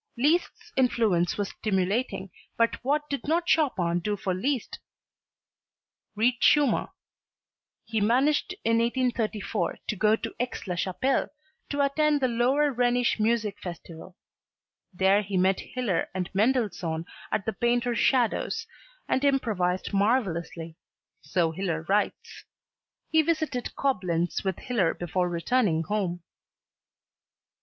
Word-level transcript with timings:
Liszt's 0.17 0.71
influence 0.75 1.37
was 1.37 1.49
stimulating, 1.51 2.31
but 2.57 2.83
what 2.83 3.07
did 3.07 3.27
not 3.27 3.47
Chopin 3.47 3.99
do 3.99 4.17
for 4.17 4.33
Liszt? 4.33 4.79
Read 6.15 6.37
Schumann. 6.39 6.87
He 7.85 8.01
managed 8.01 8.55
in 8.63 8.79
1834 8.79 9.77
to 9.87 9.95
go 9.95 10.15
to 10.15 10.33
Aix 10.39 10.65
la 10.65 10.73
Chapelle 10.73 11.27
to 11.69 11.85
attend 11.85 12.19
the 12.19 12.27
Lower 12.27 12.73
Rhenish 12.73 13.19
Music 13.19 13.59
Festival. 13.61 14.17
There 14.91 15.21
he 15.21 15.37
met 15.37 15.59
Hiller 15.59 16.09
and 16.15 16.33
Mendelssohn 16.33 17.05
at 17.31 17.45
the 17.45 17.53
painter 17.53 17.93
Schadow's 17.93 18.65
and 19.07 19.23
improvised 19.23 19.93
marvellously, 19.93 20.77
so 21.21 21.51
Hiller 21.51 21.83
writes. 21.87 22.45
He 23.11 23.21
visited 23.21 23.75
Coblenz 23.77 24.43
with 24.43 24.57
Hiller 24.57 24.95
before 24.95 25.29
returning 25.29 25.83
home. 25.83 26.23